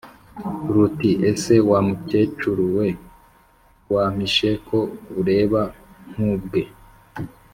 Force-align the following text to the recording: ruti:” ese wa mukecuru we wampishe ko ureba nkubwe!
ruti:” 0.73 1.09
ese 1.29 1.53
wa 1.69 1.79
mukecuru 1.87 2.63
we 2.77 2.87
wampishe 3.93 4.49
ko 4.67 4.79
ureba 5.19 5.61
nkubwe! 6.11 6.61